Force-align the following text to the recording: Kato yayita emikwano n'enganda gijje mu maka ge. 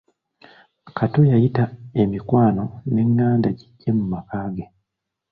Kato 0.97 1.21
yayita 1.31 1.63
emikwano 2.01 2.63
n'enganda 2.93 3.47
gijje 3.57 3.89
mu 3.97 4.05
maka 4.13 4.39
ge. 4.55 4.65